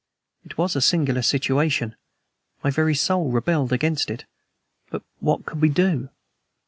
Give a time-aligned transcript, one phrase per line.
[0.43, 1.95] It was a singular situation.
[2.63, 4.25] My very soul rebelled against it.
[4.89, 6.09] But what could we do?